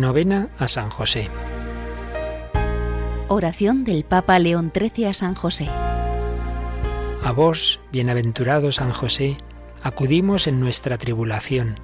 [0.00, 1.28] Novena a San José.
[3.28, 5.68] Oración del Papa León XIII a San José.
[7.22, 9.36] A vos, bienaventurado San José,
[9.82, 11.78] acudimos en nuestra tribulación,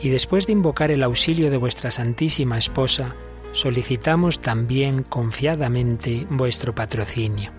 [0.00, 3.16] y después de invocar el auxilio de vuestra Santísima Esposa,
[3.50, 7.50] solicitamos también confiadamente vuestro patrocinio.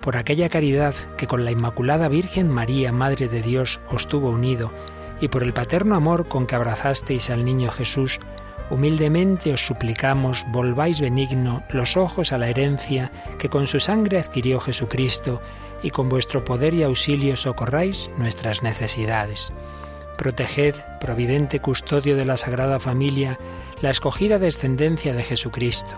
[0.00, 4.72] Por aquella caridad que con la Inmaculada Virgen María, Madre de Dios, os tuvo unido,
[5.20, 8.18] y por el paterno amor con que abrazasteis al niño Jesús,
[8.70, 14.60] humildemente os suplicamos volváis benigno los ojos a la herencia que con su sangre adquirió
[14.60, 15.40] Jesucristo,
[15.82, 19.52] y con vuestro poder y auxilio socorráis nuestras necesidades.
[20.16, 23.38] Proteged, providente custodio de la Sagrada Familia,
[23.82, 25.94] la escogida descendencia de Jesucristo.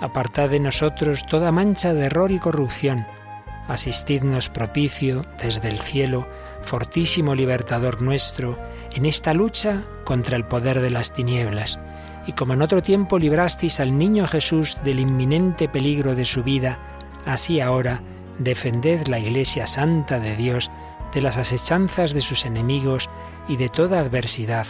[0.00, 3.06] Apartad de nosotros toda mancha de error y corrupción.
[3.68, 6.26] Asistidnos propicio desde el cielo,
[6.62, 8.58] fortísimo libertador nuestro,
[8.92, 11.78] en esta lucha contra el poder de las tinieblas.
[12.26, 16.78] Y como en otro tiempo librasteis al niño Jesús del inminente peligro de su vida,
[17.24, 18.02] así ahora
[18.38, 20.70] defended la Iglesia Santa de Dios
[21.14, 23.08] de las asechanzas de sus enemigos
[23.48, 24.66] y de toda adversidad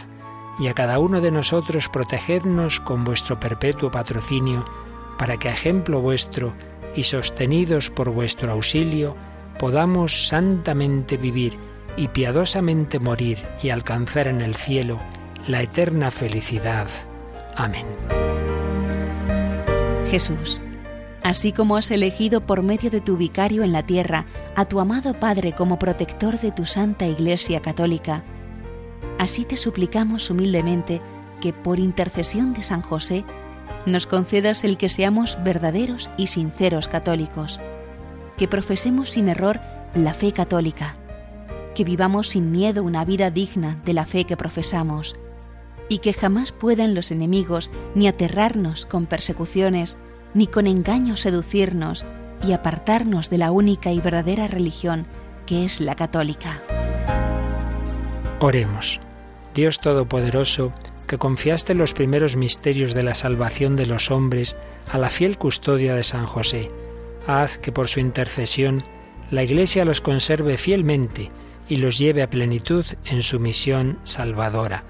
[0.59, 4.65] y a cada uno de nosotros protegednos con vuestro perpetuo patrocinio,
[5.19, 6.53] para que a ejemplo vuestro
[6.95, 9.17] y sostenidos por vuestro auxilio,
[9.59, 11.59] podamos santamente vivir
[12.01, 14.99] y piadosamente morir y alcanzar en el cielo
[15.47, 16.89] la eterna felicidad.
[17.55, 17.87] Amén.
[20.11, 20.61] Jesús,
[21.23, 25.15] así como has elegido por medio de tu vicario en la tierra a tu amado
[25.15, 28.25] Padre como protector de tu Santa Iglesia Católica,
[29.21, 31.03] Así te suplicamos humildemente
[31.43, 33.23] que por intercesión de San José
[33.85, 37.61] nos concedas el que seamos verdaderos y sinceros católicos,
[38.39, 39.61] que profesemos sin error
[39.95, 40.95] la fe católica,
[41.75, 45.17] que vivamos sin miedo una vida digna de la fe que profesamos,
[45.89, 49.99] y que jamás puedan los enemigos ni aterrarnos con persecuciones,
[50.35, 52.07] ni con engaños seducirnos
[52.47, 55.07] y apartarnos de la única y verdadera religión
[55.47, 56.63] que es la católica.
[58.39, 59.01] Oremos.
[59.53, 60.73] Dios Todopoderoso,
[61.09, 64.57] que confiaste los primeros misterios de la salvación de los hombres
[64.91, 66.71] a la fiel custodia de San José,
[67.27, 68.85] haz que por su intercesión
[69.33, 71.31] la Iglesia los conserve fielmente
[71.71, 74.83] y los lleve a plenitud en su misión salvadora.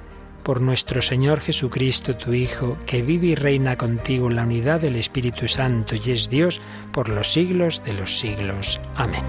[0.43, 4.97] Por nuestro Señor Jesucristo, tu Hijo, que vive y reina contigo en la unidad del
[4.97, 6.61] Espíritu Santo y es Dios
[6.91, 8.81] por los siglos de los siglos.
[8.97, 9.23] Amén.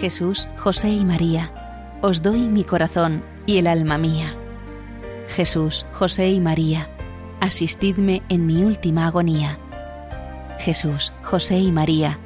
[0.00, 1.52] Jesús, José y María,
[2.02, 4.34] os doy mi corazón y el alma mía.
[5.28, 6.88] Jesús, José y María,
[7.40, 9.58] asistidme en mi última agonía.
[10.58, 12.18] Jesús, José y María,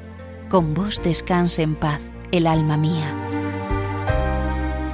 [0.48, 3.41] con vos descanse en paz el alma mía.